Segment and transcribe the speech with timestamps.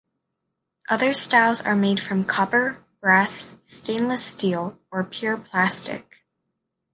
[0.89, 6.25] Other styles are made from copper, brass, stainless steel, or pure plastic.